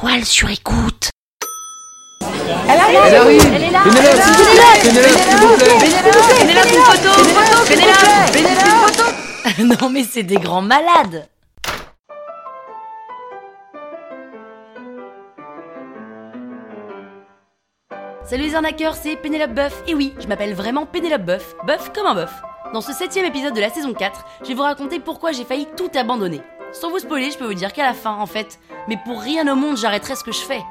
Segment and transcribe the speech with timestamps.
[0.00, 1.10] toile sur écoute.
[2.22, 4.14] Elle arrive Elle est là Pénélope,
[4.82, 5.78] Pénélope, s'il vous plaît.
[6.38, 7.10] Pénélope, photo.
[7.18, 7.58] Une photo.
[7.68, 9.80] Pénélope Pénélope, une photo.
[9.82, 11.28] Non mais c'est des grands malades.
[18.24, 19.82] Salut les arnaqueurs, c'est Pénélope Boeuf.
[19.86, 22.32] Et oui, je m'appelle vraiment Pénélope Boeuf, Boeuf comme un bœuf.
[22.72, 25.66] Dans ce septième épisode de la saison 4, je vais vous raconter pourquoi j'ai failli
[25.76, 26.40] tout abandonner.
[26.72, 29.50] Sans vous spoiler, je peux vous dire qu'à la fin, en fait, mais pour rien
[29.52, 30.62] au monde, j'arrêterai ce que je fais.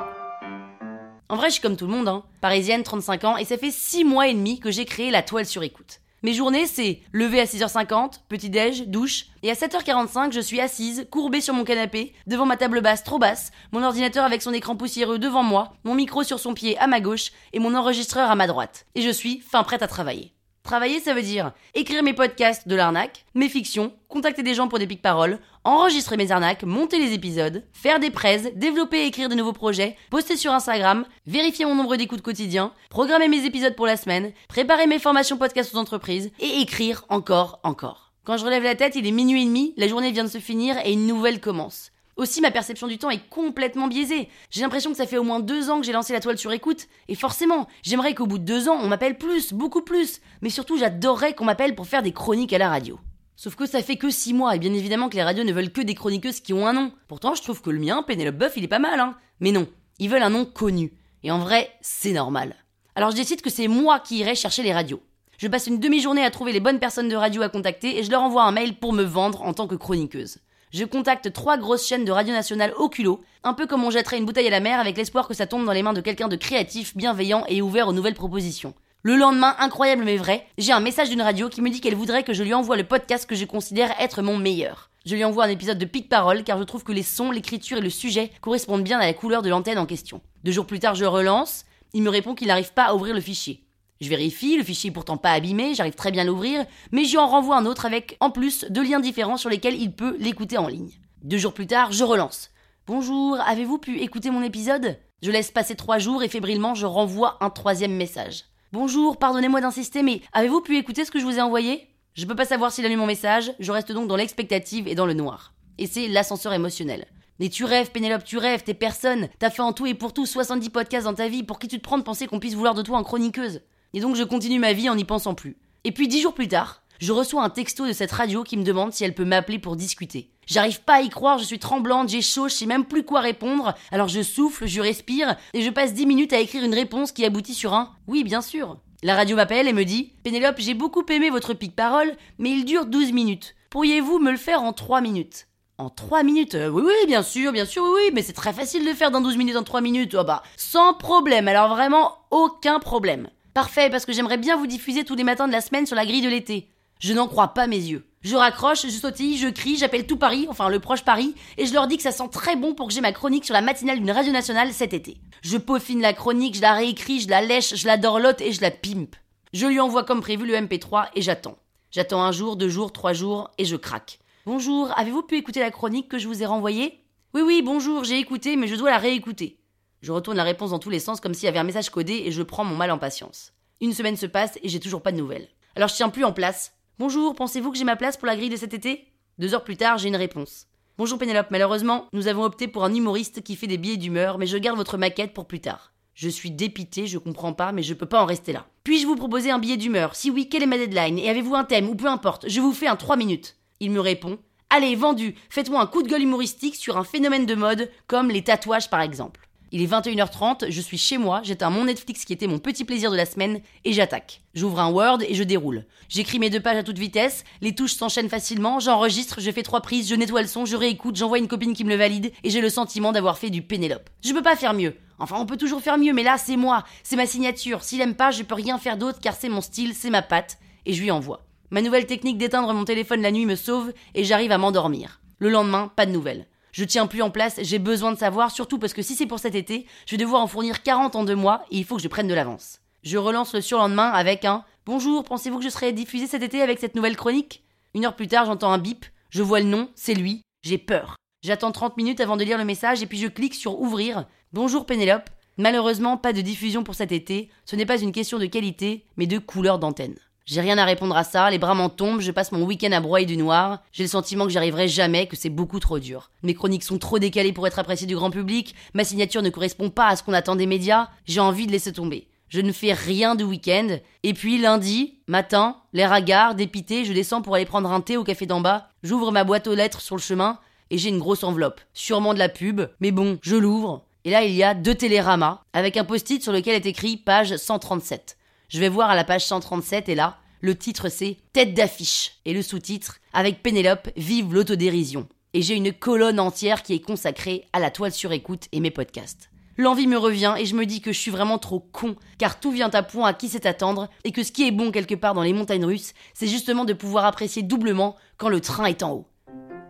[1.28, 2.24] En vrai, je suis comme tout le monde, hein.
[2.39, 5.46] Parisienne, 35 ans, et ça fait 6 mois et demi que j'ai créé la toile
[5.46, 6.00] sur écoute.
[6.24, 11.41] Mes journées, c'est lever à 6h50, petit-déj, douche, et à 7h45, je suis assise, courbée
[11.41, 15.19] sur mon canapé, devant ma table basse trop basse, mon ordinateur avec son écran poussiéreux
[15.19, 18.47] devant moi, mon micro sur son pied à ma gauche, et mon enregistreur à ma
[18.47, 18.86] droite.
[18.96, 20.33] Et je suis fin prête à travailler.
[20.63, 24.79] Travailler, ça veut dire écrire mes podcasts de l'arnaque, mes fictions, contacter des gens pour
[24.79, 29.29] des pics paroles, enregistrer mes arnaques, monter les épisodes, faire des prêts, développer et écrire
[29.29, 33.88] de nouveaux projets, poster sur Instagram, vérifier mon nombre d'écoutes quotidiens, programmer mes épisodes pour
[33.88, 38.13] la semaine, préparer mes formations podcast aux entreprises et écrire encore, encore.
[38.25, 40.38] Quand je relève la tête, il est minuit et demi, la journée vient de se
[40.38, 41.91] finir et une nouvelle commence.
[42.20, 44.28] Aussi, ma perception du temps est complètement biaisée.
[44.50, 46.52] J'ai l'impression que ça fait au moins deux ans que j'ai lancé la toile sur
[46.52, 46.88] écoute.
[47.08, 50.20] Et forcément, j'aimerais qu'au bout de deux ans, on m'appelle plus, beaucoup plus.
[50.42, 53.00] Mais surtout, j'adorerais qu'on m'appelle pour faire des chroniques à la radio.
[53.38, 55.72] Sauf que ça fait que six mois, et bien évidemment que les radios ne veulent
[55.72, 56.92] que des chroniqueuses qui ont un nom.
[57.08, 59.16] Pourtant, je trouve que le mien, Pénélope Boeuf, il est pas mal, hein.
[59.40, 60.92] Mais non, ils veulent un nom connu.
[61.23, 62.53] Et en vrai, c'est normal.
[62.95, 65.02] Alors je décide que c'est moi qui irai chercher les radios.
[65.38, 68.12] Je passe une demi-journée à trouver les bonnes personnes de radio à contacter et je
[68.12, 70.40] leur envoie un mail pour me vendre en tant que chroniqueuse
[70.72, 74.20] je contacte trois grosses chaînes de radio nationale au culot, un peu comme on jetterait
[74.20, 76.28] une bouteille à la mer avec l'espoir que ça tombe dans les mains de quelqu'un
[76.28, 78.75] de créatif, bienveillant et ouvert aux nouvelles propositions.
[79.02, 82.23] Le lendemain, incroyable mais vrai, j'ai un message d'une radio qui me dit qu'elle voudrait
[82.23, 84.92] que je lui envoie le podcast que je considère être mon meilleur.
[85.06, 87.78] Je lui envoie un épisode de Pic Parole car je trouve que les sons, l'écriture
[87.78, 90.22] et le sujet correspondent bien à la couleur de l'antenne en question.
[90.44, 91.66] Deux jours plus tard, je relance.
[91.94, 93.64] Il me répond qu'il n'arrive pas à ouvrir le fichier.
[94.02, 97.18] Je vérifie, le fichier est pourtant pas abîmé, j'arrive très bien à l'ouvrir, mais j'y
[97.18, 100.57] en renvoie un autre avec, en plus, deux liens différents sur lesquels il peut l'écouter
[100.57, 100.91] en ligne.
[101.22, 102.50] Deux jours plus tard, je relance.
[102.88, 104.97] Bonjour, avez-vous pu écouter mon épisode?
[105.22, 108.46] Je laisse passer trois jours et fébrilement je renvoie un troisième message.
[108.72, 111.85] Bonjour, pardonnez-moi d'insister, mais avez-vous pu écouter ce que je vous ai envoyé?
[112.13, 114.96] Je peux pas savoir s'il a lu mon message, je reste donc dans l'expectative et
[114.96, 115.53] dans le noir.
[115.78, 117.06] Et c'est l'ascenseur émotionnel.
[117.40, 119.28] Mais tu rêves, Pénélope, tu rêves, t'es personne.
[119.40, 121.79] T'as fait en tout et pour tout 70 podcasts dans ta vie, pour qui tu
[121.79, 123.62] te prends de penser qu'on puisse vouloir de toi en chroniqueuse
[123.94, 125.57] Et donc je continue ma vie en n'y pensant plus.
[125.83, 128.63] Et puis dix jours plus tard, je reçois un texto de cette radio qui me
[128.63, 130.31] demande si elle peut m'appeler pour discuter.
[130.45, 133.22] J'arrive pas à y croire, je suis tremblante, j'ai chaud, je sais même plus quoi
[133.22, 137.11] répondre, alors je souffle, je respire, et je passe 10 minutes à écrire une réponse
[137.11, 138.78] qui aboutit sur un Oui, bien sûr.
[139.01, 142.85] La radio m'appelle et me dit Pénélope, j'ai beaucoup aimé votre pic-parole, mais il dure
[142.85, 143.55] 12 minutes.
[143.69, 145.47] Pourriez-vous me le faire en 3 minutes?
[145.78, 148.51] En 3 minutes euh, Oui, oui, bien sûr, bien sûr, oui, oui, mais c'est très
[148.51, 150.17] facile de faire dans 12 minutes en 3 minutes.
[150.19, 153.29] Oh bah, sans problème, alors vraiment aucun problème.
[153.53, 156.05] Parfait, parce que j'aimerais bien vous diffuser tous les matins de la semaine sur la
[156.05, 156.69] grille de l'été.
[156.99, 158.05] Je n'en crois pas mes yeux.
[158.21, 161.73] Je raccroche, je sautille, je crie, j'appelle tout Paris, enfin le proche Paris, et je
[161.73, 163.99] leur dis que ça sent très bon pour que j'ai ma chronique sur la matinale
[163.99, 165.17] d'une radio nationale cet été.
[165.41, 168.61] Je peaufine la chronique, je la réécris, je la lèche, je la dorlote et je
[168.61, 169.15] la pimpe.
[169.53, 171.57] Je lui envoie comme prévu le MP3 et j'attends.
[171.91, 174.19] J'attends un jour, deux jours, trois jours, et je craque.
[174.45, 176.99] Bonjour, avez-vous pu écouter la chronique que je vous ai renvoyée?
[177.33, 179.59] Oui, oui, bonjour, j'ai écouté, mais je dois la réécouter.
[180.01, 182.23] Je retourne la réponse dans tous les sens comme s'il y avait un message codé
[182.25, 183.53] et je prends mon mal en patience.
[183.81, 185.49] Une semaine se passe et j'ai toujours pas de nouvelles.
[185.75, 188.49] Alors je tiens plus en place, Bonjour, pensez-vous que j'ai ma place pour la grille
[188.49, 189.07] de cet été?
[189.37, 190.67] Deux heures plus tard, j'ai une réponse.
[190.97, 194.47] Bonjour Pénélope, malheureusement, nous avons opté pour un humoriste qui fait des billets d'humeur, mais
[194.47, 195.93] je garde votre maquette pour plus tard.
[196.13, 198.67] Je suis dépité, je comprends pas, mais je peux pas en rester là.
[198.83, 200.13] Puis-je vous proposer un billet d'humeur?
[200.13, 201.17] Si oui, quelle est ma deadline?
[201.17, 201.87] Et avez-vous un thème?
[201.87, 203.55] Ou peu importe, je vous fais un 3 minutes.
[203.79, 204.37] Il me répond
[204.69, 208.43] Allez, vendu Faites-moi un coup de gueule humoristique sur un phénomène de mode, comme les
[208.43, 209.48] tatouages par exemple.
[209.72, 213.12] Il est 21h30, je suis chez moi, j'éteins mon Netflix qui était mon petit plaisir
[213.12, 214.41] de la semaine et j'attaque.
[214.56, 215.85] J'ouvre un Word et je déroule.
[216.07, 219.81] J'écris mes deux pages à toute vitesse, les touches s'enchaînent facilement, j'enregistre, je fais trois
[219.81, 222.50] prises, je nettoie le son, je réécoute, j'envoie une copine qui me le valide et
[222.50, 224.09] j'ai le sentiment d'avoir fait du Pénélope.
[224.24, 224.96] Je peux pas faire mieux.
[225.20, 227.84] Enfin, on peut toujours faire mieux, mais là, c'est moi, c'est ma signature.
[227.84, 230.58] S'il aime pas, je peux rien faire d'autre car c'est mon style, c'est ma patte
[230.88, 231.46] et je lui envoie.
[231.70, 235.22] Ma nouvelle technique d'éteindre mon téléphone la nuit me sauve et j'arrive à m'endormir.
[235.38, 236.47] Le lendemain, pas de nouvelles.
[236.71, 239.39] Je tiens plus en place, j'ai besoin de savoir, surtout parce que si c'est pour
[239.39, 242.01] cet été, je vais devoir en fournir 40 en deux mois et il faut que
[242.01, 242.79] je prenne de l'avance.
[243.03, 246.79] Je relance le surlendemain avec un Bonjour, pensez-vous que je serai diffusé cet été avec
[246.79, 247.63] cette nouvelle chronique?
[247.93, 251.16] Une heure plus tard, j'entends un bip, je vois le nom, c'est lui, j'ai peur.
[251.43, 254.25] J'attends 30 minutes avant de lire le message et puis je clique sur Ouvrir.
[254.51, 255.29] Bonjour Pénélope.
[255.57, 259.27] Malheureusement, pas de diffusion pour cet été, ce n'est pas une question de qualité, mais
[259.27, 260.18] de couleur d'antenne.
[260.46, 263.00] J'ai rien à répondre à ça, les bras m'en tombent, je passe mon week-end à
[263.00, 266.32] broyer du noir, j'ai le sentiment que j'y arriverai jamais, que c'est beaucoup trop dur.
[266.42, 269.92] Mes chroniques sont trop décalées pour être appréciées du grand public, ma signature ne correspond
[269.92, 272.28] pas à ce qu'on attend des médias, j'ai envie de laisser tomber.
[272.48, 277.44] Je ne fais rien de week-end, et puis lundi, matin, l'air hagard, dépité, je descends
[277.44, 280.16] pour aller prendre un thé au café d'en bas, j'ouvre ma boîte aux lettres sur
[280.16, 280.58] le chemin,
[280.90, 281.80] et j'ai une grosse enveloppe.
[281.94, 285.62] Sûrement de la pub, mais bon, je l'ouvre, et là il y a deux téléramas,
[285.74, 288.39] avec un post-it sur lequel est écrit page 137.
[288.69, 292.54] Je vais voir à la page 137 et là, le titre c'est Tête d'affiche et
[292.54, 295.27] le sous-titre avec Pénélope Vive l'autodérision.
[295.56, 298.92] Et j'ai une colonne entière qui est consacrée à la toile sur écoute et mes
[298.92, 299.50] podcasts.
[299.75, 302.69] L'envie me revient et je me dis que je suis vraiment trop con, car tout
[302.69, 305.33] vient à point à qui sait attendre, et que ce qui est bon quelque part
[305.33, 309.13] dans les montagnes russes, c'est justement de pouvoir apprécier doublement quand le train est en
[309.13, 309.27] haut.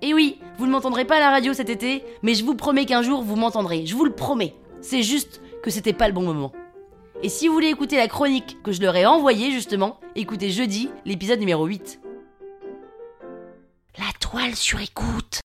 [0.01, 2.85] Et oui, vous ne m'entendrez pas à la radio cet été, mais je vous promets
[2.85, 4.53] qu'un jour vous m'entendrez, je vous le promets.
[4.79, 6.53] C'est juste que c'était pas le bon moment.
[7.21, 10.89] Et si vous voulez écouter la chronique que je leur ai envoyée justement, écoutez jeudi
[11.05, 11.99] l'épisode numéro 8.
[13.97, 15.41] La toile sur écoute.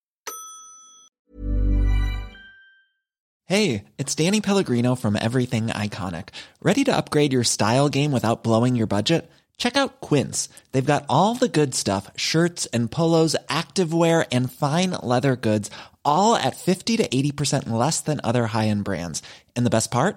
[3.47, 6.29] Hey, it's Danny Pellegrino from Everything Iconic.
[6.63, 9.29] Ready to upgrade your style game without blowing your budget?
[9.59, 10.49] Check out Quince.
[10.71, 15.71] They've got all the good stuff, shirts and polos, activewear and fine leather goods,
[16.05, 19.23] all at 50 to 80% less than other high-end brands.
[19.57, 20.17] And the best part?